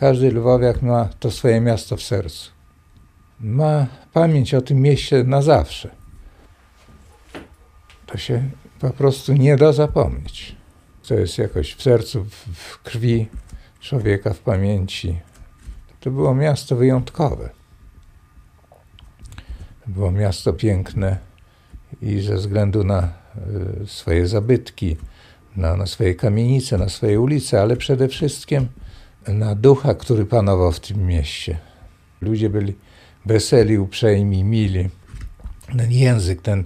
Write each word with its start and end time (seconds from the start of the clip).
Każdy 0.00 0.30
lwowiak 0.32 0.82
ma 0.82 1.08
to 1.20 1.30
swoje 1.30 1.60
miasto 1.60 1.96
w 1.96 2.02
sercu. 2.02 2.50
Ma 3.40 3.86
pamięć 4.12 4.54
o 4.54 4.60
tym 4.62 4.80
mieście 4.80 5.24
na 5.24 5.42
zawsze. 5.42 5.90
To 8.06 8.18
się 8.18 8.50
po 8.80 8.90
prostu 8.90 9.32
nie 9.32 9.56
da 9.56 9.72
zapomnieć. 9.72 10.56
To 11.08 11.14
jest 11.14 11.38
jakoś 11.38 11.74
w 11.74 11.82
sercu, 11.82 12.24
w- 12.24 12.82
krwi 12.82 13.28
człowieka, 13.80 14.32
w 14.32 14.38
pamięci. 14.38 15.20
To 16.00 16.10
było 16.10 16.34
miasto 16.34 16.76
wyjątkowe. 16.76 17.50
Było 19.86 20.10
miasto 20.10 20.52
piękne 20.52 21.18
i 22.02 22.20
ze 22.20 22.34
względu 22.34 22.84
na 22.84 23.08
y, 23.82 23.86
swoje 23.86 24.26
zabytki, 24.26 24.96
na, 25.56 25.76
na 25.76 25.86
swoje 25.86 26.14
kamienice, 26.14 26.78
na 26.78 26.88
swoje 26.88 27.20
ulice, 27.20 27.60
ale 27.62 27.76
przede 27.76 28.08
wszystkim 28.08 28.68
na 29.28 29.54
ducha, 29.54 29.94
który 29.94 30.26
panował 30.26 30.72
w 30.72 30.80
tym 30.80 31.06
mieście. 31.06 31.58
Ludzie 32.20 32.50
byli 32.50 32.74
weseli, 33.26 33.78
uprzejmi, 33.78 34.44
mili. 34.44 34.88
Ten 35.78 35.92
język, 35.92 36.42
ten 36.42 36.64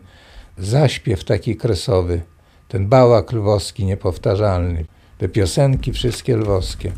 zaśpiew 0.59 1.25
taki 1.25 1.57
kresowy, 1.57 2.23
ten 2.69 2.89
bałak 2.89 3.33
lwowski 3.33 3.85
niepowtarzalny, 3.85 4.85
te 5.19 5.29
piosenki 5.29 5.93
wszystkie 5.93 6.37
lwowskie. 6.37 6.93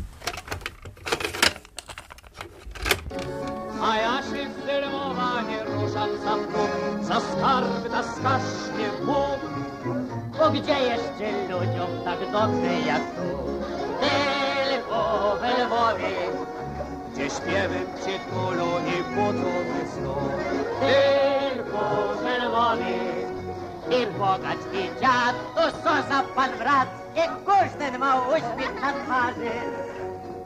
Pan 26.47 26.59
brat, 26.59 26.87
i 27.15 27.45
każdy 27.45 27.99
ma 27.99 28.21
uśmiech 28.27 28.81
na 28.81 28.93
twarzy. 28.93 29.51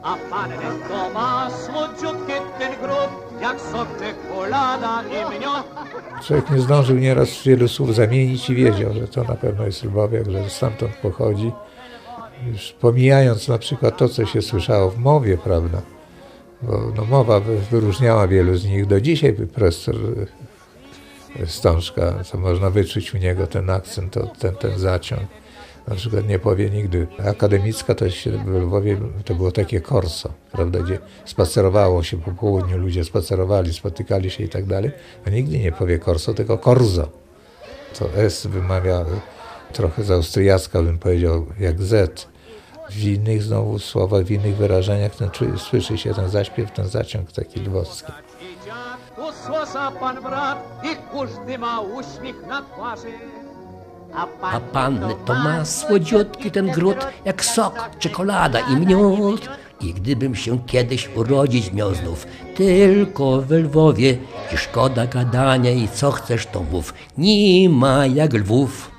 A 0.02 0.16
pan 0.30 0.50
to 0.88 1.10
ma 1.14 1.50
słodziutki 1.50 2.32
ten 2.58 2.72
grób, 2.82 3.40
jak 3.40 3.60
sok 3.60 3.88
czekolada 3.98 5.02
i 5.02 5.40
miód. 5.40 5.64
Człowiek 6.26 6.50
nie 6.50 6.60
zdążył 6.60 6.96
nieraz 6.98 7.42
wielu 7.42 7.68
słów 7.68 7.94
zamienić 7.94 8.50
i 8.50 8.54
wiedział, 8.54 8.92
że 8.94 9.08
to 9.08 9.24
na 9.24 9.34
pewno 9.34 9.66
jest 9.66 9.84
Lwowiak, 9.84 10.30
że 10.30 10.50
stamtąd 10.50 10.92
pochodzi. 10.96 11.52
Już 12.46 12.72
pomijając 12.72 13.48
na 13.48 13.58
przykład 13.58 13.96
to, 13.96 14.08
co 14.08 14.26
się 14.26 14.42
słyszało 14.42 14.90
w 14.90 14.98
mowie, 14.98 15.38
prawda? 15.38 15.82
Bo 16.62 16.78
no, 16.96 17.04
mowa 17.04 17.40
wy- 17.40 17.58
wyróżniała 17.58 18.28
wielu 18.28 18.56
z 18.56 18.64
nich. 18.64 18.86
Do 18.86 19.00
dzisiaj 19.00 19.32
profesor 19.32 19.94
e, 21.40 21.46
Stążka, 21.46 22.24
co 22.24 22.38
można 22.38 22.70
wyczuć 22.70 23.14
u 23.14 23.18
niego 23.18 23.46
ten 23.46 23.70
akcent, 23.70 24.12
to, 24.12 24.26
ten, 24.26 24.54
ten 24.54 24.78
zaciąg. 24.78 25.22
Na 25.88 25.94
przykład 25.94 26.26
nie 26.28 26.38
powie 26.38 26.70
nigdy. 26.70 27.06
Akademicka 27.28 27.94
to 27.94 28.10
się 28.10 28.30
w 28.30 28.46
Lwowie 28.46 29.00
to 29.24 29.34
było 29.34 29.52
takie 29.52 29.80
korso, 29.80 30.32
prawda, 30.52 30.78
gdzie 30.78 30.98
spacerowało 31.24 32.02
się 32.02 32.20
po 32.20 32.30
południu, 32.30 32.78
ludzie 32.78 33.04
spacerowali, 33.04 33.72
spotykali 33.74 34.30
się 34.30 34.44
i 34.44 34.48
tak 34.48 34.64
dalej, 34.66 34.90
a 35.26 35.30
nigdy 35.30 35.58
nie 35.58 35.72
powie 35.72 35.98
korso, 35.98 36.34
tylko 36.34 36.58
korzo. 36.58 37.08
To 37.98 38.08
S 38.16 38.46
wymawia 38.46 39.04
trochę 39.72 40.04
z 40.04 40.10
austriacka, 40.10 40.82
bym 40.82 40.98
powiedział, 40.98 41.46
jak 41.60 41.82
Z. 41.82 42.28
W 42.90 43.04
innych 43.04 43.42
znowu 43.42 43.78
słowach, 43.78 44.22
w 44.24 44.30
innych 44.30 44.56
wyrażeniach 44.56 45.16
ten, 45.16 45.28
czu- 45.28 45.58
słyszy 45.58 45.98
się 45.98 46.14
ten 46.14 46.28
zaśpiew, 46.30 46.72
ten 46.72 46.88
zaciąg 46.88 47.32
taki 47.32 47.60
lwowski. 47.60 48.12
Słosa 49.46 49.90
pan 50.00 50.22
brat, 50.22 50.58
i 50.84 50.96
każdy 51.12 51.58
ma 51.58 51.80
uśmiech 51.80 52.46
na 52.46 52.62
twarzy. 52.62 53.08
A 54.42 54.60
panny 54.60 55.14
to 55.24 55.34
ma 55.34 55.64
słodziutki 55.64 56.50
ten 56.50 56.70
gród, 56.70 56.96
jak 57.24 57.44
sok, 57.44 57.90
czekolada 57.98 58.60
i 58.60 58.76
miód. 58.76 59.48
I 59.80 59.94
gdybym 59.94 60.34
się 60.34 60.58
kiedyś 60.66 61.08
urodzić 61.16 61.72
miał 61.72 61.94
znów, 61.94 62.26
tylko 62.54 63.42
w 63.42 63.50
Lwowie, 63.50 64.18
i 64.54 64.56
szkoda 64.56 65.06
gadania 65.06 65.70
i 65.70 65.88
co 65.88 66.10
chcesz 66.10 66.46
to 66.46 66.62
mów, 66.62 66.94
nie 67.18 67.68
ma 67.68 68.06
jak 68.06 68.32
Lwów. 68.32 68.90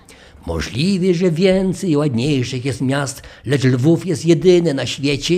Możliwe, 0.46 1.14
że 1.14 1.32
więcej 1.32 1.98
ładniejszych 1.98 2.66
jest 2.66 2.82
miast, 2.82 3.22
lecz 3.46 3.64
Lwów 3.64 4.06
jest 4.06 4.26
jedyny 4.26 4.74
na 4.74 4.86
świecie 4.86 5.36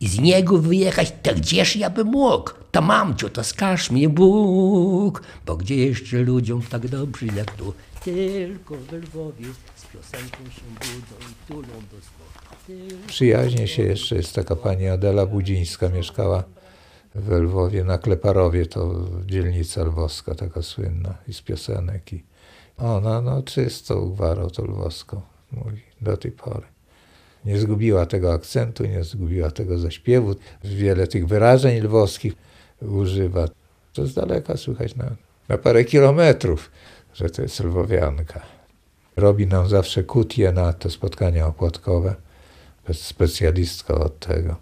i 0.00 0.08
z 0.08 0.20
niego 0.20 0.58
wyjechać, 0.58 1.12
to 1.22 1.34
gdzież 1.34 1.76
ja 1.76 1.90
bym 1.90 2.06
mógł? 2.06 2.50
To 2.72 2.82
mamciu, 2.82 3.28
to 3.28 3.44
skaż 3.44 3.90
mnie 3.90 4.08
Bóg, 4.08 5.22
bo 5.46 5.56
gdzie 5.56 5.76
jeszcze 5.76 6.16
ludziom 6.16 6.62
tak 6.62 6.88
dobrze 6.88 7.26
jak 7.26 7.50
tu, 7.50 7.74
tylko 8.04 8.74
w 8.76 8.92
Lwowie 8.92 9.46
z 9.76 9.86
piosenką 9.86 10.50
się 10.50 10.62
budzą 10.80 11.30
i 11.30 11.48
tulą 11.48 11.68
do. 11.68 11.96
Przyjaźnie 13.06 13.68
się 13.68 13.82
jeszcze 13.82 14.16
jest 14.16 14.34
taka 14.34 14.56
pani 14.56 14.88
Adela 14.88 15.26
Budzińska, 15.26 15.88
mieszkała 15.88 16.44
w 17.14 17.30
Lwowie 17.30 17.84
na 17.84 17.98
Kleparowie, 17.98 18.66
to 18.66 19.08
dzielnica 19.26 19.84
lwowska 19.84 20.34
taka 20.34 20.62
słynna 20.62 21.14
i 21.28 21.32
z 21.32 21.42
piosenek. 21.42 22.12
I 22.12 22.24
ona 22.78 23.20
no 23.20 23.42
czysto 23.42 24.00
gwarą 24.00 24.50
to 24.50 24.64
lwowską 24.64 25.20
mówi 25.52 25.82
do 26.00 26.16
tej 26.16 26.32
pory. 26.32 26.66
Nie 27.44 27.58
zgubiła 27.58 28.06
tego 28.06 28.32
akcentu, 28.32 28.84
nie 28.84 29.04
zgubiła 29.04 29.50
tego 29.50 29.78
zaśpiewu. 29.78 30.34
Wiele 30.64 31.06
tych 31.06 31.26
wyrażeń 31.26 31.80
lwowskich 31.80 32.32
używa. 32.80 33.48
To 33.92 34.06
z 34.06 34.14
daleka 34.14 34.56
słychać 34.56 34.96
na, 34.96 35.10
na 35.48 35.58
parę 35.58 35.84
kilometrów, 35.84 36.70
że 37.14 37.30
to 37.30 37.42
jest 37.42 37.60
lwowianka. 37.60 38.40
Robi 39.16 39.46
nam 39.46 39.68
zawsze 39.68 40.02
kutię 40.02 40.52
na 40.52 40.72
te 40.72 40.90
spotkania 40.90 41.46
opłatkowe 41.46 42.14
jest 42.88 43.04
specjalistka 43.04 43.94
od 43.94 44.18
tego. 44.18 44.56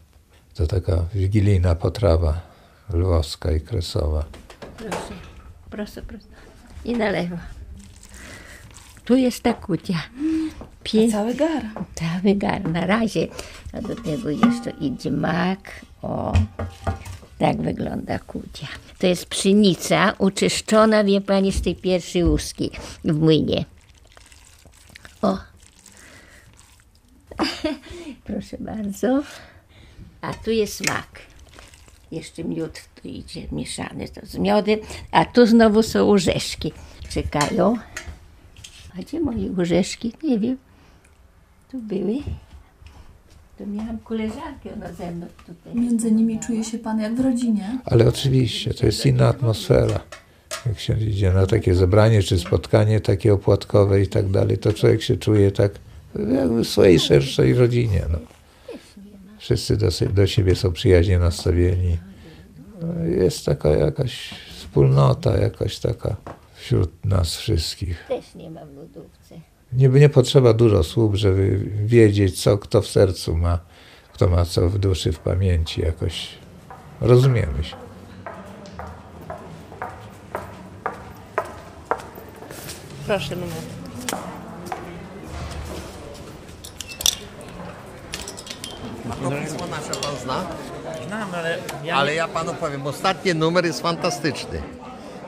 To 0.54 0.66
taka 0.66 1.04
wigilijna 1.14 1.74
potrawa 1.74 2.40
lwowska 2.90 3.52
i 3.52 3.60
kresowa. 3.60 4.24
Proszę, 4.76 5.14
proszę, 5.70 6.02
proszę. 6.02 6.26
I 6.84 6.96
na 6.96 7.10
lewo. 7.10 7.36
Tu 9.04 9.16
jest 9.16 9.42
ta 9.42 9.54
kutia. 9.54 10.02
Piękny. 10.82 11.12
Cały 11.12 11.34
gar. 11.34 11.62
Cały 11.94 12.34
gar 12.34 12.68
na 12.68 12.86
razie. 12.86 13.28
A 13.72 13.80
do 13.80 13.96
tego 13.96 14.30
jeszcze 14.30 14.70
idzie 14.70 15.10
mak. 15.10 15.80
O, 16.02 16.32
tak 17.38 17.62
wygląda 17.62 18.18
kucia. 18.18 18.66
To 19.02 19.06
jest 19.06 19.26
pszenica 19.26 20.14
uczyszczona, 20.18 21.04
wie 21.04 21.20
pani, 21.20 21.52
z 21.52 21.62
tej 21.62 21.76
pierwszej 21.76 22.24
łuski 22.24 22.70
w 23.04 23.12
młynie. 23.12 23.64
O. 25.22 25.38
Proszę 28.26 28.56
bardzo. 28.60 29.22
A 30.20 30.34
tu 30.34 30.50
jest 30.50 30.88
mak. 30.88 31.20
Jeszcze 32.12 32.44
miód 32.44 32.80
tu 33.02 33.08
idzie 33.08 33.48
mieszany 33.52 34.08
to 34.08 34.26
z 34.26 34.38
miodem. 34.38 34.78
A 35.10 35.24
tu 35.24 35.46
znowu 35.46 35.82
są 35.82 36.10
orzeszki. 36.10 36.72
Czekają. 37.08 37.78
A 38.98 39.02
gdzie 39.02 39.20
moje 39.20 39.50
orzeszki? 39.58 40.12
Nie 40.22 40.38
wiem. 40.38 40.58
Tu 41.70 41.78
były. 41.78 42.14
To 43.58 43.66
miałam 43.66 43.98
koleżankę, 43.98 44.74
ona 44.76 44.92
ze 44.92 45.12
mną 45.12 45.26
tutaj. 45.46 45.74
Między 45.74 46.12
nimi 46.12 46.40
czuje 46.40 46.64
się 46.64 46.78
pan 46.78 47.00
jak 47.00 47.14
w 47.14 47.20
rodzinie. 47.20 47.78
Ale 47.84 48.08
oczywiście, 48.08 48.74
to 48.74 48.86
jest 48.86 49.06
inna 49.06 49.28
atmosfera. 49.28 50.00
Jak 50.66 50.78
się 50.80 51.00
idzie 51.00 51.32
na 51.32 51.46
takie 51.46 51.74
zebranie 51.74 52.22
czy 52.22 52.38
spotkanie 52.38 53.00
takie 53.00 53.34
opłatkowe 53.34 54.02
i 54.02 54.06
tak 54.06 54.30
dalej, 54.30 54.58
to 54.58 54.72
człowiek 54.72 55.02
się 55.02 55.16
czuje 55.16 55.52
tak 55.52 55.72
jakby 56.34 56.64
w 56.64 56.68
swojej 56.68 57.00
szerszej 57.00 57.54
rodzinie. 57.54 58.02
No. 58.10 58.18
Wszyscy 59.38 59.76
do, 59.76 59.88
do 60.14 60.26
siebie 60.26 60.54
są 60.56 60.72
przyjaźnie 60.72 61.18
nastawieni. 61.18 61.98
No, 62.82 63.04
Jest 63.04 63.44
taka 63.44 63.68
jakaś 63.68 64.34
wspólnota, 64.56 65.38
jakaś 65.38 65.78
taka 65.78 66.16
wśród 66.54 67.04
nas 67.04 67.36
wszystkich. 67.36 68.04
Też 68.08 68.34
nie 68.34 68.50
mam 68.50 68.68
w 68.68 68.76
lodówce. 68.76 69.51
Nie, 69.72 69.88
nie 69.88 70.08
potrzeba 70.08 70.52
dużo 70.52 70.82
słów, 70.82 71.14
żeby 71.14 71.58
wiedzieć, 71.84 72.42
co 72.42 72.58
kto 72.58 72.82
w 72.82 72.86
sercu 72.86 73.36
ma, 73.36 73.58
kto 74.12 74.28
ma 74.28 74.44
co 74.44 74.68
w 74.68 74.78
duszy, 74.78 75.12
w 75.12 75.18
pamięci 75.18 75.80
jakoś. 75.80 76.28
Rozumiemy 77.00 77.64
się. 77.64 77.76
Proszę 83.06 83.36
mnie. 83.36 83.46
No 89.22 89.30
pismo 89.30 89.66
nasze 89.66 90.00
pan 90.00 90.16
zna? 90.22 90.46
Znam, 91.06 91.34
ale 91.34 91.58
ja 91.84 91.96
Ale 91.96 92.14
ja 92.14 92.28
panu 92.28 92.54
powiem, 92.54 92.86
ostatni 92.86 93.34
numer 93.34 93.64
jest 93.64 93.82
fantastyczny. 93.82 94.62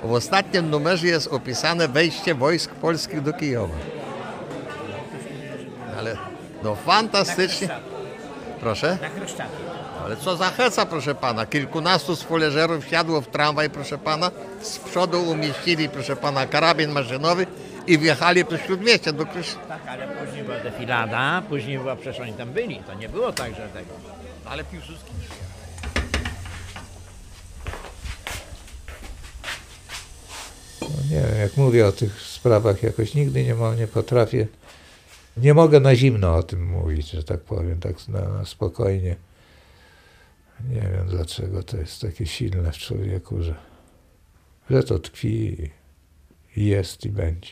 W 0.05 0.13
ostatnim 0.13 0.71
numerze 0.71 1.07
jest 1.07 1.27
opisane 1.27 1.89
wejście 1.89 2.35
wojsk 2.35 2.71
polskich 2.71 3.23
do 3.23 3.33
Kijowa. 3.33 3.75
Ale 6.05 6.17
no 6.63 6.75
fantastycznie. 6.75 7.69
Proszę? 8.61 8.99
Na 9.03 9.09
Chryszczaki. 9.09 9.51
Ale 10.05 10.17
co 10.17 10.37
za 10.37 10.51
heca, 10.51 10.87
proszę 10.87 11.15
pana. 11.15 11.47
Kilkunastu 11.47 12.17
spoleżerów 12.17 12.85
wsiadło 12.85 13.21
w 13.21 13.27
tramwaj, 13.27 13.71
proszę 13.71 13.99
pana. 13.99 14.31
Z 14.63 14.79
przodu 14.79 15.23
umieścili, 15.23 15.89
proszę 15.89 16.17
pana, 16.17 16.47
karabin 16.47 16.91
maszynowy 16.91 17.47
i 17.87 17.99
wjechali 17.99 18.45
do 18.45 18.59
śródmieścia, 18.59 19.13
do 19.13 19.27
Krysz... 19.27 19.57
Tak, 19.69 19.81
ale 19.87 20.09
później 20.09 20.45
była 20.45 20.59
defilada, 20.61 21.43
później 21.49 21.79
była, 21.79 21.97
przecież 21.97 22.21
oni 22.21 22.33
tam 22.33 22.53
byli. 22.53 22.77
To 22.87 22.95
nie 22.95 23.09
było 23.09 23.33
tak, 23.33 23.51
że 23.55 23.69
tego. 23.69 23.91
Ale 24.45 24.65
Piłsudski 24.65 25.11
No 30.81 30.89
nie 31.11 31.21
wiem, 31.27 31.41
jak 31.41 31.57
mówię 31.57 31.87
o 31.87 31.93
tych 31.93 32.21
sprawach, 32.23 32.83
jakoś 32.83 33.15
nigdy 33.15 33.45
nie, 33.45 33.55
mo- 33.55 33.75
nie 33.75 33.87
potrafię, 33.87 34.47
nie 35.37 35.55
mogę 35.55 35.81
na 35.81 35.97
zimno 35.97 36.35
o 36.35 36.43
tym 36.43 36.67
mówić, 36.67 37.11
że 37.11 37.25
tak 37.25 37.41
powiem, 37.41 37.81
tak 37.81 38.09
na, 38.09 38.29
na 38.29 38.45
spokojnie. 38.45 39.17
Nie 40.71 40.81
wiem 40.81 41.07
dlaczego 41.09 41.63
to 41.63 41.77
jest 41.77 42.01
takie 42.01 42.27
silne 42.27 42.73
w 42.73 42.79
człowieku, 42.79 43.43
że, 43.43 43.55
że 44.71 44.83
to 44.83 44.99
tkwi 44.99 45.57
i 46.57 46.67
jest 46.67 47.05
i 47.05 47.09
będzie. 47.09 47.51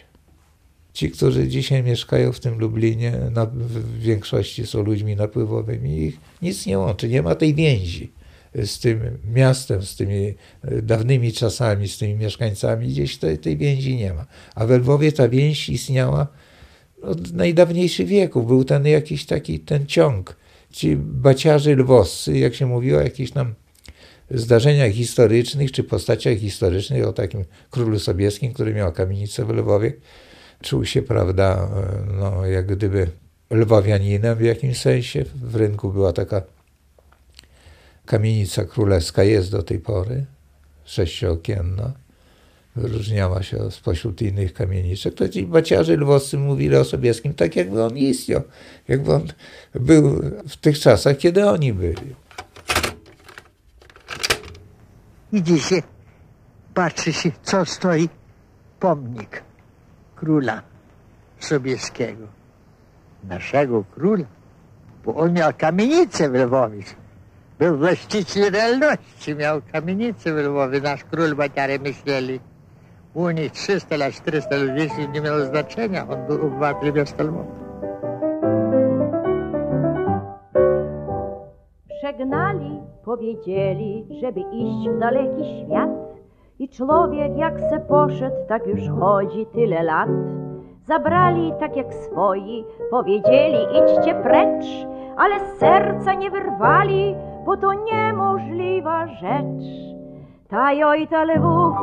Ci, 0.92 1.10
którzy 1.10 1.48
dzisiaj 1.48 1.82
mieszkają 1.82 2.32
w 2.32 2.40
tym 2.40 2.58
Lublinie, 2.58 3.12
na, 3.30 3.46
w 3.46 3.98
większości 3.98 4.66
są 4.66 4.82
ludźmi 4.82 5.16
napływowymi, 5.16 5.98
ich 5.98 6.18
nic 6.42 6.66
nie 6.66 6.78
łączy, 6.78 7.08
nie 7.08 7.22
ma 7.22 7.34
tej 7.34 7.54
więzi 7.54 8.12
z 8.54 8.78
tym 8.78 9.18
miastem, 9.34 9.82
z 9.82 9.96
tymi 9.96 10.34
e, 10.62 10.82
dawnymi 10.82 11.32
czasami, 11.32 11.88
z 11.88 11.98
tymi 11.98 12.14
mieszkańcami, 12.14 12.88
gdzieś 12.88 13.16
tej, 13.16 13.38
tej 13.38 13.56
więzi 13.56 13.96
nie 13.96 14.14
ma. 14.14 14.26
A 14.54 14.66
we 14.66 14.78
Lwowie 14.78 15.12
ta 15.12 15.28
więź 15.28 15.68
istniała 15.68 16.26
od 17.02 17.32
najdawniejszych 17.32 18.06
wieków. 18.06 18.46
Był 18.46 18.64
ten 18.64 18.86
jakiś 18.86 19.26
taki 19.26 19.60
ten 19.60 19.86
ciąg. 19.86 20.36
Ci 20.70 20.96
baciarze 20.96 21.76
lwowscy, 21.76 22.38
jak 22.38 22.54
się 22.54 22.66
mówiło 22.66 22.98
o 22.98 23.02
jakichś 23.02 23.30
tam 23.30 23.54
zdarzeniach 24.30 24.92
historycznych, 24.92 25.72
czy 25.72 25.84
postaciach 25.84 26.38
historycznych, 26.38 27.06
o 27.06 27.12
takim 27.12 27.44
królu 27.70 27.98
Sobieskim, 27.98 28.52
który 28.52 28.74
miał 28.74 28.92
kamienicę 28.92 29.44
w 29.44 29.50
Lwowie, 29.50 29.92
czuł 30.62 30.84
się, 30.84 31.02
prawda, 31.02 31.68
no, 32.18 32.46
jak 32.46 32.66
gdyby 32.66 33.10
lwowianinem 33.50 34.38
w 34.38 34.40
jakimś 34.40 34.78
sensie. 34.78 35.24
W 35.34 35.56
rynku 35.56 35.92
była 35.92 36.12
taka 36.12 36.42
kamienica 38.06 38.64
królewska, 38.64 39.22
jest 39.22 39.50
do 39.50 39.62
tej 39.62 39.78
pory, 39.78 40.26
sześciookienna. 40.84 41.92
Wyróżniała 42.76 43.42
się 43.42 43.70
spośród 43.70 44.22
innych 44.22 44.52
kamieniczek. 44.52 45.14
To 45.14 45.28
ci 45.28 45.46
baciarze 45.46 45.96
lwowscy 45.96 46.38
mówili 46.38 46.76
o 46.76 46.84
Sobieskim 46.84 47.34
tak, 47.34 47.56
jakby 47.56 47.84
on 47.84 47.96
istniał, 47.96 48.42
jakby 48.88 49.14
on 49.14 49.26
był 49.74 50.22
w 50.48 50.56
tych 50.56 50.78
czasach, 50.78 51.16
kiedy 51.16 51.48
oni 51.48 51.72
byli. 51.72 52.14
Idzie 55.32 55.58
się, 55.58 55.82
patrzy 56.74 57.12
się, 57.12 57.30
co 57.42 57.64
stoi 57.64 58.08
pomnik 58.80 59.42
króla 60.16 60.62
Sobieskiego. 61.40 62.26
Naszego 63.24 63.84
króla, 63.94 64.24
bo 65.04 65.14
on 65.14 65.32
miał 65.32 65.52
kamienicę 65.58 66.30
w 66.30 66.34
Lwowie. 66.34 66.82
Był 67.58 67.78
właściciel 67.78 68.52
realności, 68.52 69.34
miał 69.34 69.62
kamienicę 69.72 70.34
w 70.34 70.36
Lwowie. 70.36 70.80
Nasz 70.80 71.04
król 71.04 71.34
baciary 71.34 71.78
myśleli. 71.78 72.40
U 73.14 73.30
nich 73.30 73.52
300 73.52 73.96
lat, 73.96 74.12
400 74.12 74.56
lat, 74.56 74.76
jeśli 74.76 75.08
nie 75.08 75.20
miało 75.20 75.40
znaczenia. 75.40 76.06
On 76.10 76.26
był 76.26 76.46
obywatelem 76.46 76.94
miasta 76.94 77.24
Lwowa. 77.24 77.44
Przegnali, 81.98 82.80
powiedzieli, 83.04 84.06
żeby 84.20 84.40
iść 84.40 84.88
w 84.88 84.98
daleki 84.98 85.44
świat. 85.44 85.90
I 86.58 86.68
człowiek 86.68 87.36
jak 87.36 87.60
se 87.60 87.80
poszedł, 87.80 88.36
tak 88.48 88.66
już 88.66 88.80
chodzi 89.00 89.46
tyle 89.46 89.82
lat. 89.82 90.08
Zabrali 90.86 91.52
tak 91.60 91.76
jak 91.76 91.94
swoi, 91.94 92.64
powiedzieli 92.90 93.58
idźcie 93.78 94.14
precz, 94.14 94.66
ale 95.16 95.34
serca 95.58 96.14
nie 96.14 96.30
wyrwali, 96.30 97.14
bo 97.44 97.56
to 97.56 97.72
niemożliwa 97.72 99.06
rzecz. 99.06 99.64
Tajojta 100.48 101.24
Lwów, 101.24 101.76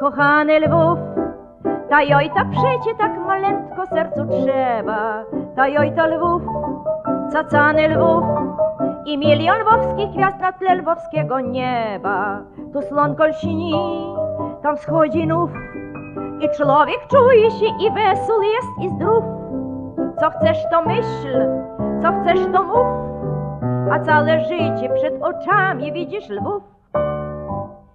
kochany 0.00 0.60
Lwów, 0.60 0.98
Tajojta 1.90 2.44
przecie 2.44 2.98
tak 2.98 3.18
malętko 3.26 3.86
sercu 3.86 4.26
trzeba. 4.26 5.24
Tajojta 5.56 6.06
Lwów, 6.06 6.42
cacany 7.32 7.88
Lwów, 7.88 8.24
i 9.06 9.18
milion 9.18 9.56
lwowskich 9.60 10.10
gwiazd 10.10 10.40
na 10.40 10.52
tle 10.52 10.74
lwowskiego 10.74 11.40
nieba. 11.40 12.40
Tu 12.72 12.82
slonko 12.82 13.26
lśni, 13.26 13.72
tam 14.62 14.76
wschodzi 14.76 15.26
nów 15.26 15.50
i 16.40 16.48
człowiek 16.56 17.06
czuje 17.10 17.50
się 17.50 17.66
i 17.66 17.90
wesół 17.90 18.42
jest 18.42 18.68
i 18.80 18.88
zdrów. 18.88 19.24
Co 20.20 20.30
chcesz 20.30 20.58
to 20.70 20.82
myśl, 20.82 21.46
co 22.02 22.20
chcesz 22.20 22.52
to 22.52 22.62
mów, 22.62 22.86
a 23.92 24.00
całe 24.00 24.40
życie 24.40 24.90
przed 24.94 25.22
oczami 25.22 25.92
widzisz 25.92 26.28
lwów. 26.28 26.75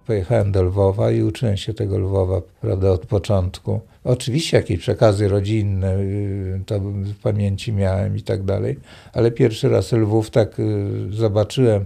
Pojechałem 0.06 0.52
do 0.52 0.62
Lwowa 0.62 1.10
i 1.10 1.22
uczyłem 1.22 1.56
się 1.56 1.74
tego 1.74 1.98
Lwowa, 1.98 2.40
prawda, 2.60 2.90
od 2.90 3.06
początku. 3.06 3.80
Oczywiście 4.04 4.56
jakieś 4.56 4.78
przekazy 4.78 5.28
rodzinne, 5.28 5.96
y, 5.98 6.62
to 6.66 6.80
w 6.80 7.14
pamięci 7.14 7.72
miałem 7.72 8.16
i 8.16 8.22
tak 8.22 8.42
dalej, 8.42 8.78
ale 9.12 9.30
pierwszy 9.30 9.68
raz 9.68 9.92
Lwów 9.92 10.30
tak 10.30 10.60
y, 10.60 10.88
zobaczyłem, 11.10 11.84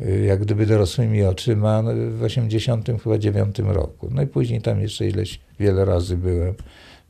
y, 0.00 0.24
jak 0.26 0.40
gdyby 0.40 0.66
dorosłymi 0.66 1.22
oczyma 1.22 1.82
no, 1.82 1.90
w 2.18 2.22
89 2.22 3.58
roku. 3.58 4.08
No 4.10 4.22
i 4.22 4.26
później 4.26 4.60
tam 4.60 4.80
jeszcze 4.80 5.06
ileś, 5.06 5.40
wiele 5.60 5.84
razy 5.84 6.16
byłem. 6.16 6.54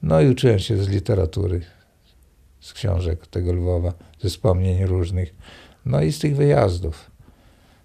No 0.02 0.20
i 0.20 0.28
uczyłem 0.28 0.58
się 0.58 0.76
z 0.76 0.88
literatury, 0.88 1.60
z 2.60 2.72
książek 2.72 3.26
tego 3.26 3.52
Lwowa, 3.52 3.92
ze 4.20 4.28
wspomnień 4.28 4.86
różnych, 4.86 5.34
no 5.86 6.02
i 6.02 6.12
z 6.12 6.18
tych 6.18 6.36
wyjazdów 6.36 7.11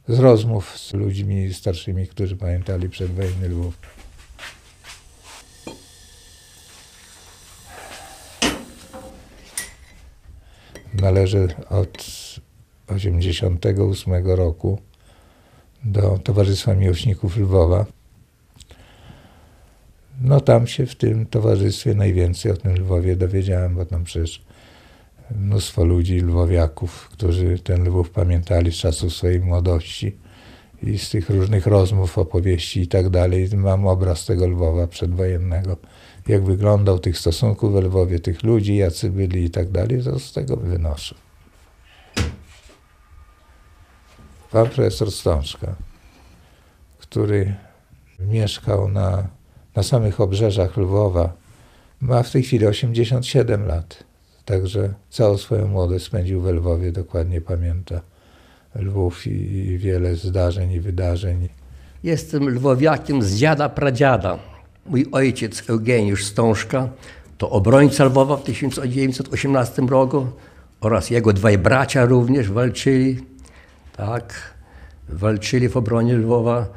z 0.07 0.19
rozmów 0.19 0.77
z 0.77 0.93
ludźmi 0.93 1.53
starszymi, 1.53 2.07
którzy 2.07 2.35
pamiętali 2.35 2.89
przedwojenny 2.89 3.49
Lwów. 3.49 3.77
Należę 10.93 11.47
od 11.69 11.97
1988 12.87 14.25
roku 14.25 14.81
do 15.83 16.19
Towarzystwa 16.23 16.73
Miłośników 16.73 17.37
Lwowa. 17.37 17.85
No 20.21 20.41
tam 20.41 20.67
się 20.67 20.85
w 20.85 20.95
tym 20.95 21.25
towarzystwie 21.25 21.95
najwięcej 21.95 22.51
o 22.51 22.57
tym 22.57 22.75
Lwowie 22.75 23.15
dowiedziałem, 23.15 23.75
bo 23.75 23.85
tam 23.85 24.03
przecież 24.03 24.46
mnóstwo 25.35 25.85
ludzi, 25.85 26.19
lwowiaków, 26.19 27.09
którzy 27.09 27.59
ten 27.59 27.83
Lwów 27.83 28.09
pamiętali 28.09 28.71
z 28.71 28.75
czasów 28.75 29.13
swojej 29.13 29.39
młodości 29.39 30.17
i 30.83 30.97
z 30.97 31.09
tych 31.09 31.29
różnych 31.29 31.67
rozmów, 31.67 32.17
opowieści 32.17 32.81
i 32.81 32.87
tak 32.87 33.09
dalej. 33.09 33.49
Mam 33.55 33.87
obraz 33.87 34.25
tego 34.25 34.47
Lwowa 34.47 34.87
przedwojennego, 34.87 35.77
jak 36.27 36.43
wyglądał 36.43 36.99
tych 36.99 37.17
stosunków 37.17 37.73
we 37.73 37.81
Lwowie, 37.81 38.19
tych 38.19 38.43
ludzi, 38.43 38.75
jacy 38.75 39.09
byli 39.09 39.43
i 39.43 39.49
tak 39.49 39.71
dalej, 39.71 40.03
to 40.03 40.19
z 40.19 40.33
tego 40.33 40.57
wynoszę. 40.57 41.15
Pan 44.51 44.65
profesor 44.65 45.11
Stączka, 45.11 45.75
który 46.97 47.55
mieszkał 48.19 48.89
na, 48.89 49.27
na 49.75 49.83
samych 49.83 50.21
obrzeżach 50.21 50.77
Lwowa, 50.77 51.33
ma 52.01 52.23
w 52.23 52.31
tej 52.31 52.43
chwili 52.43 52.67
87 52.67 53.65
lat. 53.65 54.06
Także 54.47 54.93
całą 55.09 55.37
swoją 55.37 55.67
młodość 55.67 56.05
spędził 56.05 56.41
we 56.41 56.51
Lwowie, 56.51 56.91
dokładnie 56.91 57.41
pamięta 57.41 58.01
Lwów 58.75 59.27
i, 59.27 59.77
wiele 59.77 60.15
zdarzeń 60.15 60.71
i 60.71 60.79
wydarzeń. 60.79 61.49
Jestem 62.03 62.49
lwowiakiem 62.49 63.23
z 63.23 63.35
dziada 63.35 63.69
pradziada. 63.69 64.39
Mój 64.85 65.05
ojciec 65.11 65.69
Eugeniusz 65.69 66.25
Stążka 66.25 66.89
to 67.37 67.49
obrońca 67.49 68.05
Lwowa 68.05 68.37
w 68.37 68.43
1918 68.43 69.81
roku 69.81 70.27
oraz 70.81 71.09
jego 71.09 71.33
dwaj 71.33 71.57
bracia 71.57 72.05
również 72.05 72.51
walczyli. 72.51 73.19
Tak, 73.97 74.53
walczyli 75.09 75.69
w 75.69 75.77
obronie 75.77 76.15
Lwowa. 76.15 76.67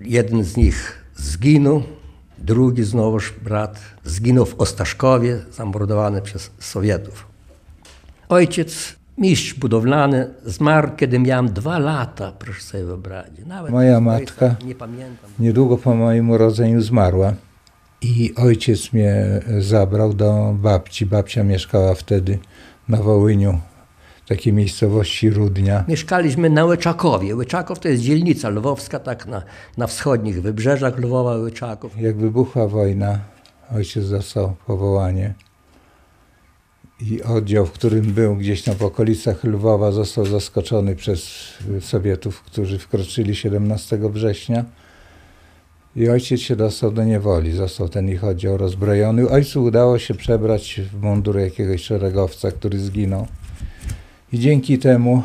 Jeden 0.00 0.44
z 0.44 0.56
nich 0.56 1.04
zginął, 1.16 1.82
drugi 2.38 2.84
znowuż 2.84 3.34
brat 3.42 3.80
zginął 4.04 4.46
w 4.46 4.60
Ostaszkowie, 4.60 5.38
zamordowany 5.52 6.22
przez 6.22 6.50
Sowietów. 6.58 7.26
Ojciec, 8.28 8.96
mistrz 9.18 9.54
budowlany, 9.54 10.28
zmarł, 10.44 10.90
kiedy 10.96 11.18
miałem 11.18 11.48
dwa 11.52 11.78
lata, 11.78 12.32
proszę 12.38 12.62
sobie 12.62 12.84
wyobrazić. 12.84 13.46
Nawet 13.46 13.72
Moja 13.72 14.00
matka 14.00 14.56
Nie 14.64 14.74
pamiętam. 14.74 15.30
niedługo 15.38 15.76
po 15.76 15.94
moim 15.94 16.30
urodzeniu 16.30 16.82
zmarła 16.82 17.32
i 18.02 18.34
ojciec 18.36 18.92
mnie 18.92 19.40
zabrał 19.58 20.14
do 20.14 20.54
babci. 20.58 21.06
Babcia 21.06 21.44
mieszkała 21.44 21.94
wtedy 21.94 22.38
na 22.88 22.98
Wołyniu, 22.98 23.60
takiej 24.28 24.52
miejscowości 24.52 25.30
Rudnia. 25.30 25.84
Mieszkaliśmy 25.88 26.50
na 26.50 26.64
Łyczakowie. 26.64 27.36
Łyczaków 27.36 27.78
to 27.78 27.88
jest 27.88 28.02
dzielnica 28.02 28.48
lwowska, 28.48 28.98
tak 28.98 29.26
na, 29.26 29.42
na 29.76 29.86
wschodnich 29.86 30.42
wybrzeżach 30.42 30.98
Lwowa, 30.98 31.36
Łyczaków. 31.36 32.00
Jak 32.00 32.16
wybuchła 32.16 32.68
wojna, 32.68 33.18
ojciec 33.74 34.10
dostał 34.10 34.56
powołanie 34.66 35.34
i 37.00 37.22
oddział, 37.22 37.66
w 37.66 37.72
którym 37.72 38.02
był 38.02 38.36
gdzieś 38.36 38.62
tam 38.62 38.74
w 38.74 38.82
okolicach 38.82 39.44
Lwowa, 39.44 39.92
został 39.92 40.26
zaskoczony 40.26 40.96
przez 40.96 41.48
Sowietów, 41.80 42.42
którzy 42.42 42.78
wkroczyli 42.78 43.36
17 43.36 43.98
września. 44.02 44.64
I 45.96 46.08
ojciec 46.08 46.40
się 46.40 46.56
dostał 46.56 46.92
do 46.92 47.04
niewoli, 47.04 47.52
został 47.52 47.88
ten 47.88 48.08
ich 48.08 48.24
oddział 48.24 48.56
rozbrojony. 48.56 49.28
Ojcu 49.28 49.64
udało 49.64 49.98
się 49.98 50.14
przebrać 50.14 50.80
w 50.92 51.02
mundur 51.02 51.38
jakiegoś 51.38 51.82
szeregowca, 51.82 52.52
który 52.52 52.78
zginął. 52.78 53.26
I 54.32 54.38
dzięki 54.38 54.78
temu 54.78 55.22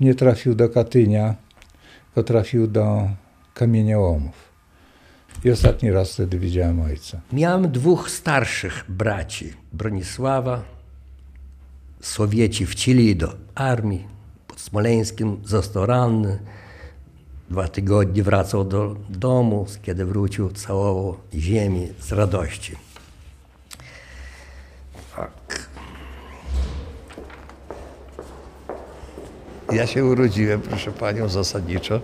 nie 0.00 0.14
trafił 0.14 0.54
do 0.54 0.68
Katynia, 0.68 1.34
tylko 2.04 2.28
trafił 2.28 2.66
do 2.66 3.08
kamieniołomów. 3.54 4.54
I 5.44 5.50
ostatni 5.50 5.90
raz 5.90 6.12
wtedy 6.12 6.38
widziałem 6.38 6.80
ojca. 6.80 7.20
Miałem 7.32 7.72
dwóch 7.72 8.10
starszych 8.10 8.84
braci, 8.88 9.52
Bronisława. 9.72 10.62
Sowieci 12.00 12.66
wcieli 12.66 13.16
do 13.16 13.34
armii. 13.54 14.06
Pod 14.46 14.60
Smoleńskim 14.60 15.40
został 15.44 15.86
ranny. 15.86 16.38
Dwa 17.50 17.68
tygodnie 17.68 18.22
wracał 18.22 18.64
do 18.64 18.96
domu. 19.08 19.66
Kiedy 19.82 20.04
wrócił, 20.04 20.50
całował 20.50 21.16
ziemi 21.34 21.88
z 22.00 22.12
radości. 22.12 22.76
Tak. 25.16 25.63
Ja 29.72 29.86
się 29.86 30.04
urodziłem, 30.04 30.60
proszę 30.60 30.92
panią, 30.92 31.28
zasadniczo 31.28 32.00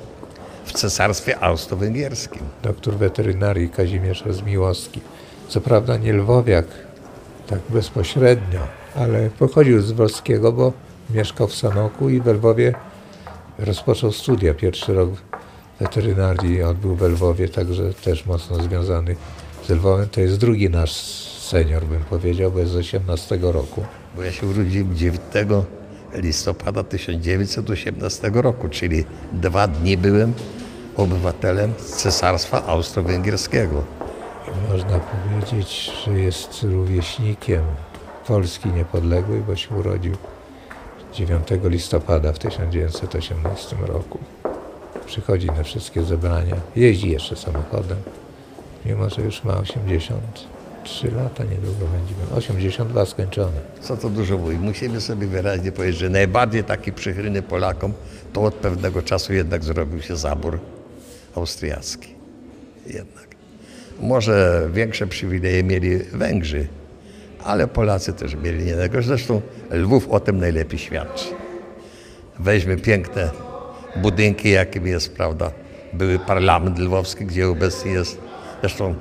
w 0.64 0.72
cesarstwie 0.72 1.40
austro-węgierskim. 1.40 2.42
Doktor 2.62 2.94
weterynarii 2.94 3.68
Kazimierz 3.68 4.24
Rozmiłowski. 4.26 5.00
Co 5.48 5.60
prawda 5.60 5.96
nie 5.96 6.12
lwowiak, 6.12 6.66
tak 7.46 7.58
bezpośrednio, 7.68 8.60
ale 8.96 9.30
pochodził 9.30 9.82
z 9.82 9.92
Wolskiego, 9.92 10.52
bo 10.52 10.72
mieszkał 11.10 11.48
w 11.48 11.54
Sanoku 11.54 12.08
i 12.08 12.20
w 12.20 12.26
Lwowie 12.26 12.74
rozpoczął 13.58 14.12
studia. 14.12 14.54
Pierwszy 14.54 14.94
rok 14.94 15.10
weterynarii 15.80 16.62
odbył 16.62 16.96
w 16.96 17.02
Lwowie, 17.02 17.48
także 17.48 17.94
też 17.94 18.26
mocno 18.26 18.62
związany 18.62 19.16
z 19.66 19.70
Lwowem. 19.70 20.08
To 20.08 20.20
jest 20.20 20.36
drugi 20.36 20.70
nasz 20.70 20.92
senior, 21.38 21.84
bym 21.84 22.04
powiedział, 22.04 22.52
bo 22.52 22.58
jest 22.58 22.72
z 22.72 22.76
18 22.76 23.38
roku. 23.42 23.84
Bo 24.16 24.22
ja 24.22 24.32
się 24.32 24.46
urodziłem 24.46 24.96
9 24.96 25.20
listopada 26.14 26.84
1918 26.84 28.30
roku, 28.34 28.68
czyli 28.68 29.04
dwa 29.32 29.66
dni 29.66 29.96
byłem 29.96 30.32
obywatelem 30.96 31.74
Cesarstwa 31.74 32.66
Austro-Węgierskiego. 32.66 33.84
Można 34.72 35.00
powiedzieć, 35.00 35.92
że 36.04 36.12
jest 36.12 36.62
rówieśnikiem 36.62 37.62
Polski 38.26 38.68
niepodległej, 38.68 39.40
bo 39.40 39.56
się 39.56 39.74
urodził 39.74 40.16
9 41.12 41.48
listopada 41.64 42.32
w 42.32 42.38
1918 42.38 43.76
roku. 43.86 44.18
Przychodzi 45.06 45.46
na 45.46 45.62
wszystkie 45.62 46.02
zebrania, 46.02 46.56
jeździ 46.76 47.10
jeszcze 47.10 47.36
samochodem, 47.36 47.98
mimo 48.84 49.10
że 49.10 49.22
już 49.22 49.44
ma 49.44 49.54
83 50.84 51.10
lata, 51.10 51.44
niedługo 51.44 51.86
będzie 51.86 52.14
miał. 52.14 52.38
82 52.38 53.06
skończone. 53.06 53.60
Co 53.80 53.96
to 53.96 54.10
dużo 54.10 54.38
mówi. 54.38 54.56
Musimy 54.56 55.00
sobie 55.00 55.26
wyraźnie 55.26 55.72
powiedzieć, 55.72 56.00
że 56.00 56.08
najbardziej 56.08 56.64
taki 56.64 56.92
przychylny 56.92 57.42
Polakom 57.42 57.92
to 58.32 58.42
od 58.42 58.54
pewnego 58.54 59.02
czasu 59.02 59.32
jednak 59.32 59.64
zrobił 59.64 60.02
się 60.02 60.16
zabór 60.16 60.58
austriacki. 61.34 62.14
Jednak. 62.86 63.28
Może 64.00 64.68
większe 64.72 65.06
przywileje 65.06 65.64
mieli 65.64 65.98
Węgrzy, 65.98 66.66
ale 67.44 67.68
Polacy 67.68 68.12
też 68.12 68.34
mieli 68.34 68.64
nienego. 68.64 69.02
Zresztą 69.02 69.42
Lwów 69.70 70.08
o 70.08 70.20
tym 70.20 70.38
najlepiej 70.38 70.78
świadczy. 70.78 71.24
Weźmy 72.38 72.76
piękne 72.76 73.30
budynki, 73.96 74.50
jakim 74.50 74.86
jest, 74.86 75.16
prawda, 75.16 75.50
były 75.92 76.18
parlament 76.18 76.78
lwowski, 76.78 77.26
gdzie 77.26 77.48
obecnie 77.48 77.90
jest, 77.90 78.18
zresztą 78.60 78.94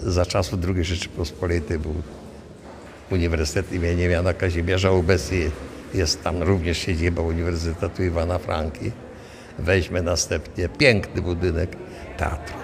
za 0.00 0.26
czasów 0.26 0.58
II 0.74 0.84
Rzeczypospolitej 0.84 1.78
był 1.78 1.94
Uniwersytet 3.10 3.72
imienia 3.72 4.08
Jana 4.08 4.32
Kazimierza, 4.32 4.90
obecnie 4.90 5.38
jest 5.94 6.24
tam 6.24 6.42
również 6.42 6.78
siedziba 6.78 7.22
Uniwersytetu 7.22 8.02
Iwana 8.02 8.38
Franki. 8.38 8.92
Weźmy 9.58 10.02
następnie 10.02 10.68
piękny 10.68 11.22
budynek 11.22 11.76
teatru. 12.16 12.56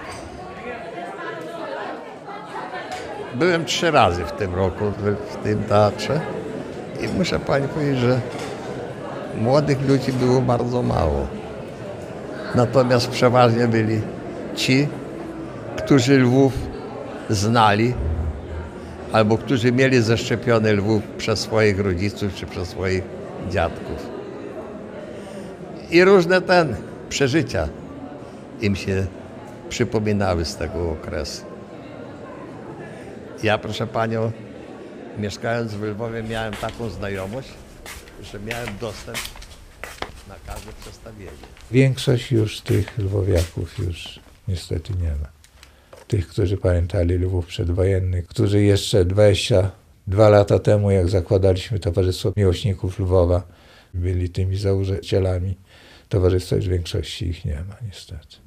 Byłem 3.35 3.65
trzy 3.65 3.91
razy 3.91 4.25
w 4.25 4.31
tym 4.31 4.55
roku 4.55 4.85
w 5.31 5.43
tym 5.43 5.63
teatrze 5.63 6.21
i 7.01 7.07
muszę 7.07 7.39
pani 7.39 7.67
powiedzieć, 7.67 7.97
że 7.97 8.21
młodych 9.37 9.87
ludzi 9.87 10.13
było 10.13 10.41
bardzo 10.41 10.81
mało. 10.81 11.27
Natomiast 12.55 13.07
przeważnie 13.07 13.67
byli 13.67 14.01
ci, 14.55 14.87
którzy 15.77 16.19
Lwów 16.19 16.53
znali 17.29 17.93
albo 19.11 19.37
którzy 19.37 19.71
mieli 19.71 20.01
zaszczepiony 20.01 20.73
Lwów 20.73 21.03
przez 21.17 21.39
swoich 21.39 21.79
rodziców 21.79 22.35
czy 22.35 22.45
przez 22.45 22.67
swoich 22.67 23.03
dziadków. 23.51 24.09
I 25.89 26.03
różne 26.03 26.41
ten 26.41 26.75
przeżycia 27.09 27.67
im 28.61 28.75
się 28.75 29.05
przypominały 29.69 30.45
z 30.45 30.55
tego 30.55 30.91
okresu. 30.91 31.45
Ja, 33.43 33.57
proszę 33.57 33.87
panią, 33.87 34.31
mieszkając 35.17 35.73
w 35.73 35.83
Lwowie, 35.83 36.23
miałem 36.23 36.53
taką 36.53 36.89
znajomość, 36.89 37.49
że 38.23 38.39
miałem 38.39 38.77
dostęp 38.81 39.17
na 40.29 40.35
każde 40.53 40.73
przestawienie. 40.81 41.31
Większość 41.71 42.31
już 42.31 42.61
tych 42.61 42.97
lwowiaków 42.97 43.79
już 43.79 44.19
niestety 44.47 44.93
nie 44.93 45.09
ma. 45.09 45.42
Tych, 46.07 46.27
którzy 46.27 46.57
pamiętali 46.57 47.15
Lwów 47.15 47.45
przedwojenny, 47.45 48.23
którzy 48.23 48.63
jeszcze 48.63 49.05
22 49.05 50.29
lata 50.29 50.59
temu, 50.59 50.91
jak 50.91 51.09
zakładaliśmy 51.09 51.79
Towarzystwo 51.79 52.33
Miłośników 52.37 52.99
Lwowa, 52.99 53.43
byli 53.93 54.29
tymi 54.29 54.57
założycielami 54.57 55.55
towarzystwa, 56.09 56.55
już 56.55 56.67
większości 56.67 57.27
ich 57.27 57.45
nie 57.45 57.55
ma 57.55 57.75
niestety. 57.87 58.37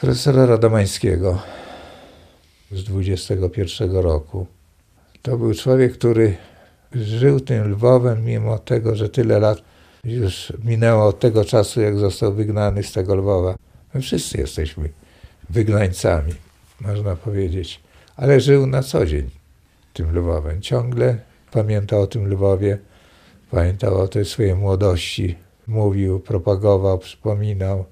Profesora 0.00 0.46
Radomańskiego 0.46 1.42
z 2.72 2.84
21 2.84 3.96
roku. 3.96 4.46
To 5.22 5.38
był 5.38 5.54
człowiek, 5.54 5.92
który 5.92 6.36
żył 6.92 7.40
tym 7.40 7.72
Lwowem, 7.72 8.24
mimo 8.24 8.58
tego, 8.58 8.96
że 8.96 9.08
tyle 9.08 9.38
lat 9.38 9.62
już 10.04 10.52
minęło 10.64 11.06
od 11.06 11.20
tego 11.20 11.44
czasu, 11.44 11.80
jak 11.80 11.98
został 11.98 12.32
wygnany 12.32 12.82
z 12.82 12.92
tego 12.92 13.14
Lwowa. 13.14 13.54
My 13.94 14.00
wszyscy 14.00 14.38
jesteśmy 14.38 14.88
wygnańcami, 15.50 16.34
można 16.80 17.16
powiedzieć, 17.16 17.80
ale 18.16 18.40
żył 18.40 18.66
na 18.66 18.82
co 18.82 19.06
dzień 19.06 19.30
tym 19.92 20.18
Lwowem. 20.18 20.62
Ciągle 20.62 21.18
pamiętał 21.52 22.02
o 22.02 22.06
tym 22.06 22.32
Lwowie, 22.32 22.78
pamiętał 23.50 23.98
o 23.98 24.08
tej 24.08 24.24
swojej 24.24 24.54
młodości, 24.54 25.36
mówił, 25.66 26.20
propagował, 26.20 26.98
przypominał. 26.98 27.84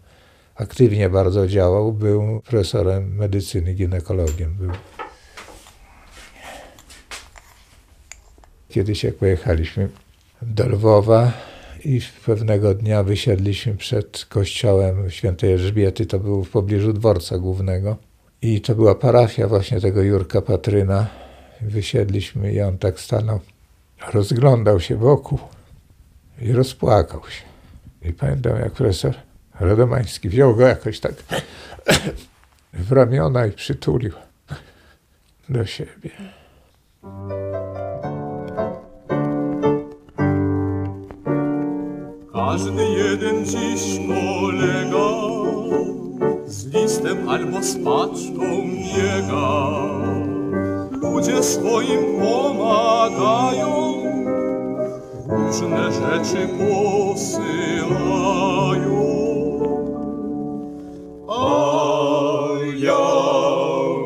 Aktywnie 0.55 1.11
bardzo 1.11 1.47
działał, 1.47 1.93
był 1.93 2.41
profesorem 2.41 3.15
medycyny, 3.17 3.75
ginekologiem. 3.75 4.55
Był. 4.55 4.71
Kiedyś 8.69 9.05
jak 9.05 9.15
pojechaliśmy 9.15 9.89
do 10.43 10.69
Lwowa 10.69 11.33
i 11.85 12.01
pewnego 12.27 12.75
dnia 12.75 13.03
wysiedliśmy 13.03 13.75
przed 13.75 14.25
kościołem 14.25 15.11
świętej 15.11 15.53
Elżbiety, 15.53 16.07
to 16.07 16.19
był 16.19 16.45
w 16.45 16.51
pobliżu 16.51 16.93
dworca 16.93 17.39
głównego 17.39 17.97
i 18.43 18.61
to 18.61 18.75
była 18.75 18.95
parafia 18.95 19.49
właśnie 19.49 19.81
tego 19.81 20.03
Jurka 20.03 20.43
Patryna. 20.43 21.07
Wysiedliśmy 21.61 22.53
i 22.53 22.61
on 22.61 22.79
tak 22.79 23.01
stanął, 23.01 23.41
rozglądał 24.13 24.81
się 24.81 24.97
wokół 24.97 25.39
i 26.43 26.53
rozpłakał 26.53 27.21
się. 27.21 27.45
I 28.09 28.13
pamiętam 28.13 28.57
jak 28.61 28.73
profesor 28.73 29.15
Radomański 29.61 30.29
wziął 30.29 30.57
go 30.57 30.67
jakoś 30.67 31.01
tak 31.01 31.15
w 32.73 32.93
ramiona 32.93 33.47
i 33.47 33.53
przytulił 33.53 34.13
do 35.49 35.67
siebie. 35.67 36.11
Każdy 42.49 42.85
jeden 42.85 43.45
dziś 43.45 44.01
kolega 44.09 45.09
z 46.47 46.67
listem 46.67 47.29
albo 47.29 47.63
z 47.63 47.75
paczką 47.85 48.45
biega. 48.95 49.69
Ludzie 50.91 51.43
swoim 51.43 52.21
pomagają, 52.21 53.95
różne 55.29 55.93
rzeczy 55.93 56.49
posyłają. 56.59 57.39
A 61.29 61.41
ja 62.77 63.09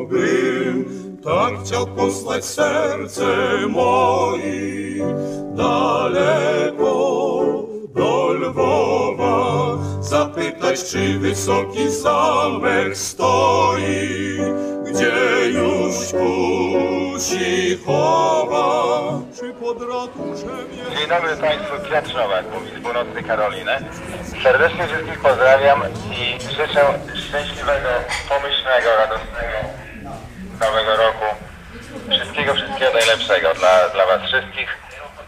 bym 0.09 0.85
tak 1.23 1.63
chciał 1.63 1.87
posłać 1.87 2.45
serce 2.45 3.25
moje 3.69 5.15
daleko 5.55 6.32
czy 10.81 11.19
wysoki 11.19 11.89
zamek 11.89 12.97
stoi, 12.97 14.37
gdzie 14.85 15.11
już 15.49 15.95
kusi 16.11 17.79
chowa, 17.85 19.19
czy 19.39 19.53
pod 19.53 19.81
ratuszem. 19.81 20.67
Dzień 20.97 21.07
dobry 21.09 21.37
Państwu, 21.37 21.73
Piotr 21.89 22.15
Nowak 22.15 22.45
mówi 22.53 22.79
z 22.79 22.83
północnej 22.83 23.23
Karoliny. 23.23 23.71
Serdecznie 24.43 24.87
wszystkich 24.87 25.19
pozdrawiam 25.19 25.83
i 26.11 26.41
życzę 26.55 26.99
szczęśliwego, 27.27 27.89
pomyślnego, 28.29 28.95
radosnego 28.97 29.57
nowego 30.59 30.95
roku. 30.95 31.25
Wszystkiego, 32.11 32.53
wszystkiego 32.53 32.91
najlepszego 32.93 33.53
dla, 33.53 33.89
dla 33.89 34.05
Was 34.05 34.21
wszystkich. 34.21 34.77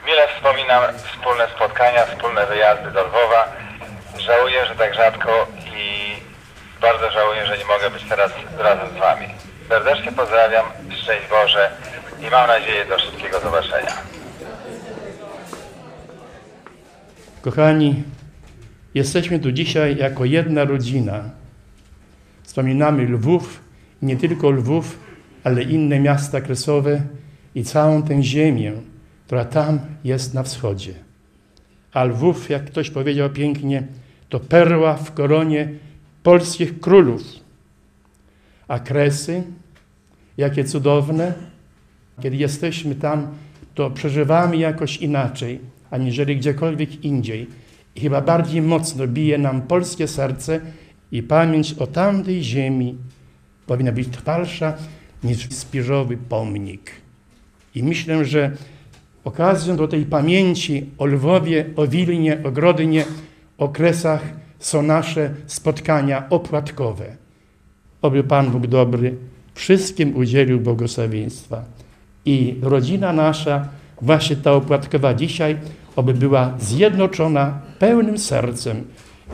Mile 0.06 0.28
wspominam 0.36 0.84
wspólne 0.98 1.48
spotkania, 1.56 2.06
wspólne 2.06 2.46
wyjazdy 2.46 2.92
do 2.92 3.04
Lwowa. 3.04 3.65
Żałuję, 4.20 4.66
że 4.66 4.76
tak 4.76 4.96
rzadko 4.96 5.48
i 5.78 6.16
bardzo 6.82 7.12
żałuję, 7.12 7.46
że 7.46 7.58
nie 7.58 7.66
mogę 7.66 7.90
być 7.90 8.04
teraz 8.10 8.32
razem 8.58 8.90
z 8.96 9.00
Wami. 9.00 9.28
Serdecznie 9.70 10.12
pozdrawiam, 10.12 10.66
szczęść 10.90 11.30
Boże 11.30 11.72
i 12.28 12.30
mam 12.32 12.48
nadzieję 12.48 12.86
do 12.86 13.00
szybkiego 13.00 13.40
zobaczenia. 13.40 13.94
Kochani, 17.42 18.04
jesteśmy 18.94 19.40
tu 19.40 19.52
dzisiaj 19.52 19.98
jako 19.98 20.26
jedna 20.26 20.64
rodzina. 20.66 21.24
Wspominamy 22.44 23.04
Lwów, 23.04 23.60
nie 24.02 24.18
tylko 24.18 24.50
Lwów, 24.50 25.00
ale 25.44 25.64
inne 25.64 26.00
miasta 26.00 26.42
kresowe 26.42 27.02
i 27.56 27.64
całą 27.64 28.04
tę 28.04 28.24
ziemię, 28.24 28.74
która 29.26 29.46
tam 29.46 29.80
jest 30.04 30.34
na 30.34 30.44
wschodzie. 30.44 30.94
A 31.94 32.04
Lwów, 32.04 32.50
jak 32.50 32.66
ktoś 32.66 32.90
powiedział 32.90 33.30
pięknie, 33.30 33.84
to 34.36 34.40
perła 34.40 34.94
w 34.94 35.14
koronie 35.14 35.70
polskich 36.24 36.80
królów. 36.80 37.22
A 38.68 38.80
Kresy, 38.80 39.44
jakie 40.38 40.64
cudowne, 40.64 41.34
kiedy 42.22 42.36
jesteśmy 42.36 42.96
tam, 42.96 43.28
to 43.76 43.92
przeżywamy 43.92 44.58
jakoś 44.58 44.98
inaczej, 44.98 45.60
aniżeli 45.92 46.38
gdziekolwiek 46.38 47.06
indziej. 47.06 47.48
I 47.96 48.02
chyba 48.02 48.22
bardziej 48.22 48.62
mocno 48.62 49.08
bije 49.08 49.38
nam 49.38 49.62
polskie 49.62 50.08
serce 50.08 50.60
i 51.12 51.24
pamięć 51.24 51.74
o 51.74 51.88
tamtej 51.88 52.44
ziemi 52.44 52.98
powinna 53.68 53.92
być 53.92 54.08
trwalsza 54.08 54.74
niż 55.24 55.50
spiżowy 55.50 56.18
pomnik. 56.18 56.92
I 57.76 57.84
myślę, 57.84 58.26
że 58.26 58.52
okazją 59.24 59.78
do 59.78 59.88
tej 59.88 60.06
pamięci 60.06 60.86
o 60.98 61.06
Lwowie, 61.06 61.66
o 61.76 61.88
Wilnie, 61.88 62.38
o 62.44 62.52
Grodnie, 62.52 63.06
o 63.58 63.68
Kresach 63.70 64.22
są 64.60 64.82
nasze 64.82 65.30
spotkania 65.48 66.30
opłatkowe. 66.30 67.06
Oby 68.02 68.24
Pan 68.24 68.52
Bóg 68.52 68.68
dobry 68.68 69.16
wszystkim 69.54 70.16
udzielił 70.16 70.60
błogosławieństwa. 70.60 71.64
I 72.26 72.56
rodzina 72.62 73.14
nasza, 73.14 73.68
właśnie 74.02 74.36
ta 74.36 74.54
opłatkowa 74.54 75.14
dzisiaj, 75.14 75.58
oby 75.96 76.14
była 76.14 76.54
zjednoczona 76.60 77.62
pełnym 77.80 78.18
sercem 78.18 78.84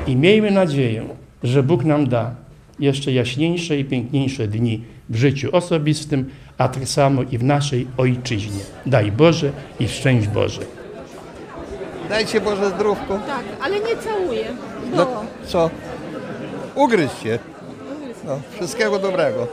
i 0.08 0.16
miejmy 0.16 0.52
nadzieję, 0.52 1.04
że 1.44 1.64
Bóg 1.64 1.84
nam 1.84 2.08
da 2.08 2.36
jeszcze 2.80 3.12
jaśniejsze 3.12 3.80
i 3.80 3.86
piękniejsze 3.86 4.48
dni 4.48 4.84
w 5.10 5.16
życiu 5.16 5.50
osobistym, 5.52 6.30
a 6.58 6.68
tak 6.68 6.88
samo 6.88 7.24
i 7.24 7.38
w 7.38 7.44
naszej 7.44 7.88
ojczyźnie. 7.98 8.62
Daj 8.86 9.12
Boże 9.12 9.52
i 9.80 9.88
szczęść 9.88 10.28
Boże. 10.28 10.81
Dajcie 12.12 12.42
Boże 12.42 12.70
zdrówko. 12.70 13.20
Tak, 13.28 13.44
ale 13.62 13.76
nie 13.80 13.98
całuję. 14.04 14.46
Bo... 14.92 14.98
No 14.98 15.24
co? 15.48 15.70
Ugryź 16.76 17.12
się. 17.24 17.40
No, 18.26 18.40
wszystkiego 18.56 19.00
dobrego. 19.00 19.48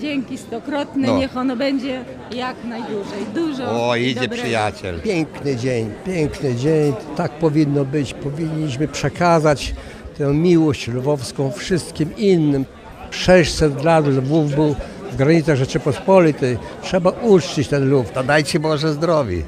Dzięki 0.00 0.38
stokrotne, 0.38 1.06
No. 1.08 1.18
niech 1.18 1.36
ono 1.36 1.56
będzie 1.56 2.04
jak 2.34 2.64
najdłużej. 2.64 3.26
Dużo 3.34 3.88
O, 3.88 3.96
i 3.96 4.02
idzie 4.02 4.20
dobrego. 4.20 4.42
przyjaciel. 4.42 5.00
Piękny 5.00 5.56
dzień, 5.56 5.90
piękny 6.06 6.54
dzień. 6.54 6.92
Tak 7.16 7.32
powinno 7.32 7.84
być. 7.84 8.14
Powinniśmy 8.14 8.88
przekazać 8.88 9.74
tę 10.18 10.34
miłość 10.34 10.88
lwowską 10.88 11.50
wszystkim 11.50 12.16
innym. 12.16 12.64
600 13.10 13.84
lat 13.84 14.06
Lwów 14.06 14.54
był 14.54 14.74
w 15.12 15.16
granicach 15.16 15.56
Rzeczypospolitej. 15.56 16.58
Trzeba 16.82 17.10
uczcić 17.10 17.68
ten 17.68 17.90
Lwów. 17.90 18.10
To 18.10 18.22
dajcie 18.24 18.60
Boże 18.60 18.92
zdrowie. 18.92 19.42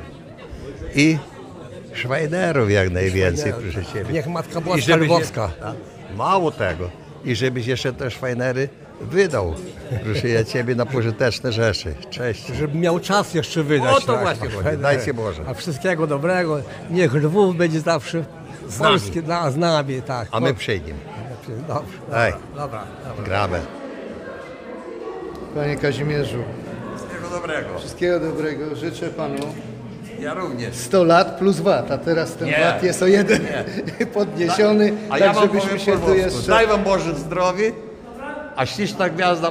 I 0.97 1.19
Szwajderów 1.93 2.71
jak 2.71 2.91
najwięcej, 2.91 3.53
Szwajderów. 3.53 3.75
proszę 3.75 3.93
Ciebie. 3.93 4.13
Niech 4.13 4.27
Matka 4.27 4.61
Boska 4.61 4.81
żebyś 4.81 5.09
Lwowska. 5.09 5.51
Je, 6.11 6.17
mało 6.17 6.51
tego. 6.51 6.91
I 7.25 7.35
żebyś 7.35 7.67
jeszcze 7.67 7.93
te 7.93 8.11
Szwajnery 8.11 8.69
wydał, 9.01 9.55
proszę 10.05 10.29
ja 10.29 10.45
Ciebie, 10.45 10.75
na 10.75 10.87
pożyteczne 10.87 11.53
rzeczy. 11.53 11.95
Cześć. 12.11 12.47
Żeby 12.47 12.79
miał 12.79 13.01
czas 13.01 13.35
jeszcze 13.35 13.63
wydać. 13.63 13.97
O 13.97 14.01
to 14.01 14.13
tak. 14.13 14.23
właśnie 14.23 14.51
chodzi. 14.51 14.79
Dajcie 14.79 15.15
Boże. 15.15 15.43
A 15.47 15.55
wszystkiego 15.55 16.07
dobrego. 16.07 16.61
Niech 16.91 17.15
Lwów 17.15 17.57
będzie 17.57 17.81
zawsze 17.81 18.25
Z 18.69 18.79
nami. 18.81 18.91
polski, 18.91 19.23
dla, 19.23 19.51
z 19.51 19.57
nami. 19.57 20.03
Tak. 20.03 20.29
A 20.33 20.41
my 20.41 20.55
przyjdziemy. 20.55 20.99
Dobrze. 21.69 21.99
Daj, 22.11 22.33
Dobra, 22.57 22.85
dobra. 23.09 23.25
gramy. 23.25 23.59
Panie 25.55 25.77
Kazimierzu, 25.77 26.39
Wszystkiego 26.97 27.29
dobrego. 27.31 27.79
wszystkiego 27.79 28.21
dobrego. 28.21 28.77
Życzę 28.77 29.09
panu 29.09 29.55
Ja 30.21 30.35
również. 30.35 30.75
100 30.77 31.05
lat 31.05 31.39
plus 31.39 31.61
VAT, 31.61 31.91
a 31.91 31.99
teraz 31.99 32.35
ten 32.35 32.49
Nie. 32.49 32.59
VAT 32.61 32.83
jest 32.83 33.03
o 33.03 33.07
jeden 33.07 33.41
podniesiony, 34.15 34.93
A 35.09 35.13
tak 35.13 35.21
ja 35.21 35.33
wam 35.33 35.43
żebyśmy 35.45 35.71
powiem 35.71 35.85
się 35.85 35.93
po 35.99 36.07
tu 36.07 36.15
jeszcze... 36.15 36.49
Daj 36.49 36.67
wam 36.67 36.85
Boże 36.85 37.15
zdrowie, 37.15 37.73
a 38.57 38.67
śliczna 38.67 39.09
gwiazda 39.09 39.51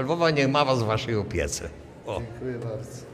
Lwowa 0.00 0.30
niech 0.30 0.48
ma 0.50 0.64
was 0.64 0.82
w 0.82 0.86
waszej 0.86 1.16
opiece. 1.16 1.68
O. 2.06 2.20
Dziękuję 2.20 2.58
bardzo. 2.58 3.04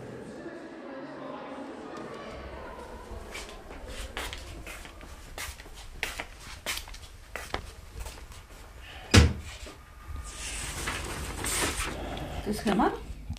To 12.42 12.48
jest 12.50 12.60
schemat? 12.60 12.92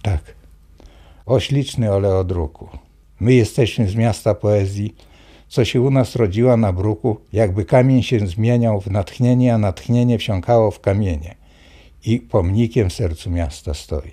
Tak. 0.04 0.22
O 1.26 1.40
śliczny 1.40 1.92
oleodruku. 1.94 2.70
My 3.22 3.34
jesteśmy 3.34 3.88
z 3.88 3.96
miasta 3.96 4.36
poezji, 4.36 4.96
co 5.48 5.66
się 5.66 5.82
u 5.82 5.92
nas 5.92 6.16
rodziła 6.16 6.58
na 6.58 6.74
bruku, 6.74 7.18
jakby 7.34 7.66
kamień 7.66 8.04
się 8.04 8.28
zmieniał 8.28 8.82
w 8.82 8.92
natchnienie, 8.92 9.54
a 9.54 9.58
natchnienie 9.58 10.18
wsiąkało 10.18 10.72
w 10.72 10.80
kamienie. 10.80 11.36
I 12.06 12.20
pomnikiem 12.20 12.90
w 12.90 12.94
sercu 12.94 13.30
miasta 13.30 13.74
stoi. 13.74 14.12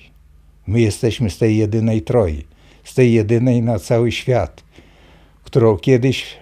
My 0.66 0.80
jesteśmy 0.80 1.30
z 1.30 1.38
tej 1.38 1.56
jedynej 1.56 2.02
troi, 2.02 2.44
z 2.84 2.94
tej 2.94 3.12
jedynej 3.12 3.62
na 3.62 3.78
cały 3.78 4.12
świat, 4.12 4.64
którą 5.44 5.76
kiedyś 5.76 6.38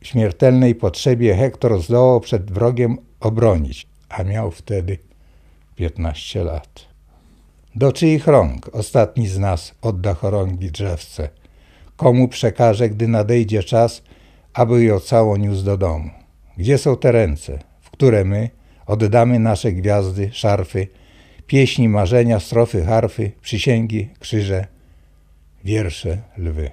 w 0.00 0.06
śmiertelnej 0.06 0.74
potrzebie 0.74 1.34
Hektor 1.34 1.82
zdołał 1.82 2.20
przed 2.20 2.50
wrogiem 2.50 2.98
obronić, 3.20 3.86
a 4.08 4.22
miał 4.22 4.50
wtedy 4.50 4.98
15 5.76 6.44
lat. 6.44 6.86
Do 7.74 7.92
czyich 7.92 8.26
rąk 8.26 8.70
ostatni 8.72 9.28
z 9.28 9.38
nas 9.38 9.74
odda 9.82 10.14
chorągi 10.14 10.70
drzewce? 10.70 11.39
Komu 12.00 12.28
przekaże, 12.28 12.88
gdy 12.88 13.08
nadejdzie 13.08 13.62
czas, 13.62 14.02
aby 14.54 14.84
ją 14.84 15.00
całą 15.00 15.36
niósł 15.36 15.64
do 15.64 15.76
domu? 15.76 16.10
Gdzie 16.56 16.78
są 16.78 16.96
te 16.96 17.12
ręce, 17.12 17.58
w 17.80 17.90
które 17.90 18.24
my 18.24 18.50
oddamy 18.86 19.38
nasze 19.38 19.72
gwiazdy, 19.72 20.30
szarfy, 20.32 20.86
pieśni, 21.46 21.88
marzenia, 21.88 22.40
strofy, 22.40 22.84
harfy, 22.84 23.32
przysięgi, 23.40 24.08
krzyże, 24.18 24.66
wiersze, 25.64 26.18
lwy? 26.36 26.70